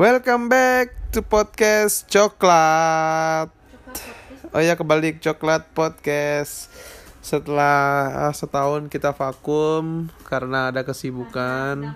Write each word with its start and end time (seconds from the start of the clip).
Welcome 0.00 0.48
back 0.48 1.12
to 1.12 1.20
podcast 1.20 2.08
coklat. 2.08 3.52
Oh 4.56 4.64
ya 4.64 4.72
kebalik 4.72 5.20
coklat 5.20 5.68
podcast. 5.76 6.72
Setelah 7.20 8.08
ah, 8.24 8.32
setahun 8.32 8.88
kita 8.88 9.12
vakum 9.12 10.08
karena 10.24 10.72
ada 10.72 10.80
kesibukan. 10.80 11.92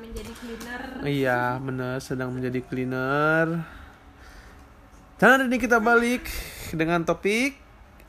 Iya, 1.08 1.56
benar 1.56 2.04
sedang 2.04 2.36
menjadi 2.36 2.60
cleaner. 2.68 3.64
Dan 5.16 5.28
hari 5.32 5.48
ini 5.48 5.56
kita 5.56 5.80
balik 5.80 6.28
dengan 6.76 7.00
topik 7.00 7.56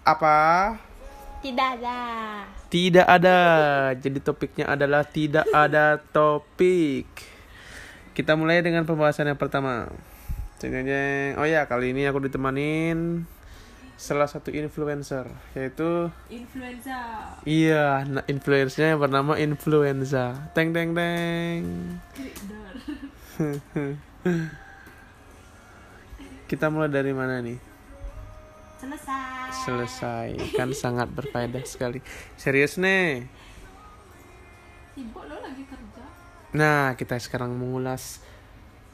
apa? 0.04 0.76
tidak 1.40 1.80
ada 1.80 2.00
Tidak 2.68 3.08
ada. 3.08 3.40
Jadi 3.96 4.20
topiknya 4.20 4.68
adalah 4.68 5.08
tidak 5.08 5.48
ada 5.56 5.96
topik. 6.12 7.37
Kita 8.18 8.34
mulai 8.34 8.66
dengan 8.66 8.82
pembahasan 8.82 9.30
yang 9.30 9.38
pertama. 9.38 9.94
Jeng. 10.58 11.38
Oh 11.38 11.46
ya, 11.46 11.70
kali 11.70 11.94
ini 11.94 12.10
aku 12.10 12.26
ditemanin 12.26 13.30
salah 13.98 14.30
satu 14.30 14.54
influencer 14.54 15.26
yaitu 15.58 16.14
influenza 16.30 17.34
iya, 17.50 18.06
nah, 18.06 18.22
influencernya 18.30 18.94
yang 18.94 19.02
bernama 19.02 19.38
Influenza. 19.42 20.50
Teng 20.54 20.70
teng 20.70 20.94
teng. 20.94 21.62
Kita 26.50 26.70
mulai 26.74 26.90
dari 26.94 27.14
mana 27.14 27.42
nih? 27.42 27.58
selesai 28.78 29.50
Selesai. 29.66 30.30
Kan 30.54 30.74
sangat 30.74 31.10
berfaedah 31.14 31.66
sekali. 31.66 32.02
Serius 32.38 32.78
nih. 32.78 33.26
sibuk 34.98 35.26
lo 35.30 35.38
lagi 35.42 35.62
kerja 35.66 36.06
Nah, 36.56 36.96
kita 36.96 37.20
sekarang 37.20 37.52
mengulas 37.52 38.24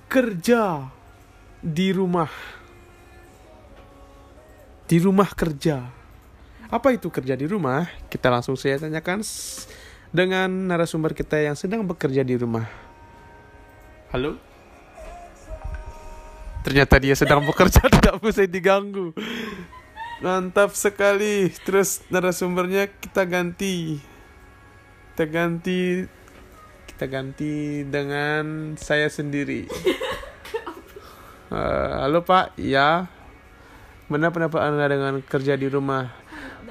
kerja 0.09 0.89
di 1.62 1.93
rumah. 1.93 2.29
Di 4.90 4.98
rumah 4.98 5.29
kerja. 5.34 5.85
Apa 6.74 6.98
itu 6.98 7.13
kerja 7.13 7.37
di 7.37 7.46
rumah? 7.46 7.85
Kita 8.09 8.34
langsung 8.34 8.57
saya 8.57 8.81
tanyakan 8.81 9.21
dengan 10.09 10.49
narasumber 10.49 11.13
kita 11.13 11.37
yang 11.37 11.54
sedang 11.54 11.85
bekerja 11.85 12.26
di 12.26 12.34
rumah. 12.34 12.65
Halo? 14.09 14.37
Ternyata 16.65 16.98
dia 16.98 17.13
sedang 17.13 17.46
bekerja 17.46 17.85
tidak 18.01 18.18
bisa 18.18 18.49
diganggu. 18.49 19.13
Mantap 20.26 20.74
sekali. 20.74 21.54
Terus 21.62 22.01
narasumbernya 22.09 22.90
kita 22.90 23.29
ganti. 23.29 24.01
Kita 25.13 25.29
ganti 25.29 26.09
kita 26.94 27.10
ganti 27.10 27.82
dengan 27.90 28.77
saya 28.77 29.10
sendiri. 29.10 29.66
Eh, 31.54 31.94
halo 32.02 32.26
Pak, 32.26 32.58
ya. 32.58 33.05
Mana 34.10 34.34
pendapat 34.34 34.58
Anda 34.58 34.90
dengan 34.90 35.21
kerja 35.21 35.54
di 35.54 35.70
rumah? 35.70 36.10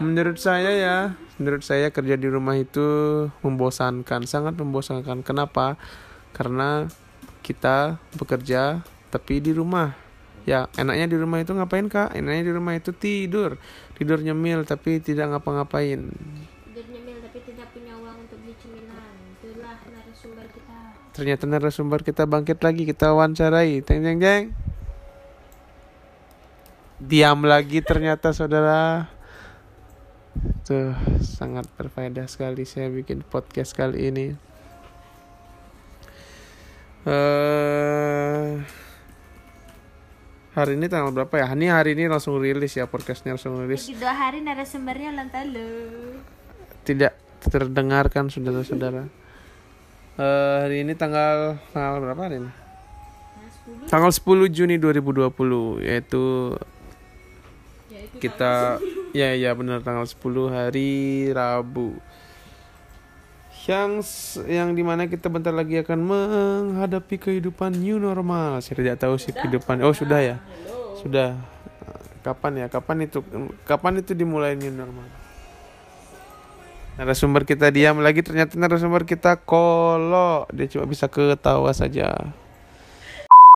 Menurut 0.03 0.43
saya 0.43 0.75
ya, 0.75 1.15
menurut 1.39 1.63
saya 1.63 1.95
kerja 1.95 2.19
di 2.19 2.27
rumah 2.27 2.59
itu 2.59 2.83
membosankan, 3.47 4.27
sangat 4.27 4.59
membosankan. 4.59 5.23
Kenapa? 5.23 5.79
Karena 6.35 6.91
kita 7.47 8.03
bekerja 8.19 8.83
tapi 9.15 9.39
di 9.39 9.55
rumah. 9.55 9.95
Ya, 10.51 10.67
enaknya 10.75 11.15
di 11.15 11.17
rumah 11.23 11.39
itu 11.39 11.55
ngapain 11.55 11.87
kak? 11.87 12.19
Enaknya 12.19 12.51
di 12.51 12.53
rumah 12.59 12.75
itu 12.75 12.91
tidur, 12.91 13.63
tidur 13.95 14.19
nyemil 14.19 14.67
tapi 14.67 14.99
tidak 14.99 15.31
ngapa-ngapain. 15.31 16.11
Narasumber 19.91 20.47
kita 20.53 20.73
Ternyata 21.13 21.45
narasumber 21.45 22.01
kita 22.01 22.25
bangkit 22.25 22.65
lagi, 22.65 22.89
kita 22.89 23.13
wawancarai. 23.13 23.85
Teng 23.85 24.01
jeng 24.01 24.17
jeng. 24.17 24.45
Diam 26.97 27.45
lagi 27.45 27.85
ternyata 27.85 28.33
saudara. 28.33 29.13
Tuh, 30.65 30.97
sangat 31.21 31.69
berfaedah 31.77 32.25
sekali 32.25 32.65
saya 32.65 32.89
bikin 32.89 33.21
podcast 33.29 33.77
kali 33.77 34.09
ini. 34.09 34.27
eh 37.03 38.63
hari 40.55 40.79
ini 40.79 40.87
tanggal 40.87 41.11
berapa 41.13 41.35
ya? 41.35 41.51
Ini 41.53 41.75
hari 41.75 41.99
ini 41.99 42.07
langsung 42.07 42.39
rilis 42.39 42.79
ya 42.79 42.87
podcastnya 42.87 43.35
langsung 43.35 43.59
rilis. 43.59 43.85
lagi 43.85 43.99
dua 43.99 44.15
hari 44.15 44.39
narasumbernya 44.41 45.13
ulang 45.13 45.29
tahun 45.29 45.49
Tidak 46.87 47.13
terdengarkan 47.51 48.31
saudara-saudara. 48.31 49.22
Eh 50.21 50.57
hari 50.69 50.85
ini 50.85 50.93
tanggal 50.93 51.57
tanggal 51.73 52.05
berapa 52.05 52.21
hari 52.21 52.37
ini? 52.45 52.51
10 53.63 53.89
Tanggal 53.89 54.11
10 54.11 54.51
Juni 54.53 54.77
2020 54.77 55.87
yaitu 55.87 56.57
ya 57.89 58.03
kita 58.19 58.53
ya 59.15 59.33
ya 59.39 59.51
benar 59.55 59.81
tanggal 59.81 60.05
10 60.05 60.19
hari 60.51 61.31
Rabu. 61.31 61.97
Yang 63.63 63.93
yang 64.51 64.75
di 64.75 64.83
mana 64.83 65.07
kita 65.07 65.31
bentar 65.31 65.55
lagi 65.55 65.79
akan 65.79 65.99
menghadapi 66.03 67.15
kehidupan 67.23 67.79
new 67.79 68.03
normal. 68.03 68.59
Saya 68.59 68.83
tidak 68.83 68.99
tahu 68.99 69.15
sih 69.23 69.31
kehidupan. 69.31 69.79
Oh 69.87 69.95
sudah 69.95 70.19
ya, 70.19 70.37
sudah. 70.99 71.39
Kapan 72.27 72.67
ya? 72.67 72.67
Kapan 72.71 73.07
itu? 73.07 73.23
Kapan 73.67 74.03
itu 74.03 74.15
dimulai 74.19 74.59
new 74.59 74.71
normal? 74.75 75.07
Narasumber 76.93 77.49
kita 77.49 77.73
diam 77.73 78.05
lagi 78.05 78.21
ternyata 78.21 78.53
narasumber 78.61 79.09
kita 79.09 79.41
kolo 79.41 80.45
dia 80.53 80.69
cuma 80.69 80.85
bisa 80.85 81.09
ketawa 81.09 81.73
saja. 81.73 82.37